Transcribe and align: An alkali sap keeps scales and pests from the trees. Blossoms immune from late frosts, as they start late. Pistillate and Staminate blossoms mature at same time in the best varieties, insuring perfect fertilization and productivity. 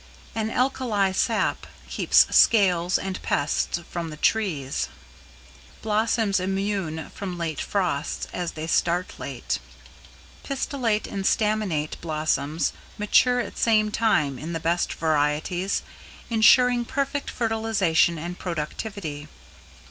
An 0.33 0.49
alkali 0.49 1.11
sap 1.13 1.67
keeps 1.87 2.25
scales 2.35 2.97
and 2.97 3.21
pests 3.21 3.77
from 3.87 4.09
the 4.09 4.17
trees. 4.17 4.89
Blossoms 5.83 6.39
immune 6.39 7.11
from 7.13 7.37
late 7.37 7.61
frosts, 7.61 8.27
as 8.33 8.53
they 8.53 8.65
start 8.65 9.19
late. 9.19 9.59
Pistillate 10.41 11.05
and 11.05 11.23
Staminate 11.23 12.01
blossoms 12.01 12.73
mature 12.97 13.41
at 13.41 13.59
same 13.59 13.91
time 13.91 14.39
in 14.39 14.53
the 14.53 14.59
best 14.59 14.91
varieties, 14.93 15.83
insuring 16.31 16.83
perfect 16.83 17.29
fertilization 17.29 18.17
and 18.17 18.39
productivity. 18.39 19.27